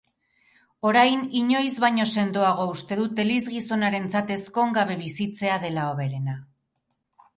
Orain 0.91 1.19
inoiz 1.41 1.75
baino 1.83 2.07
sendoago 2.21 2.65
uste 2.77 2.97
dut 3.01 3.21
elizgizonarentzat 3.25 4.35
ezkongabe 4.37 4.97
bizitzea 5.03 5.61
dela 5.69 5.89
hoberena. 5.93 6.39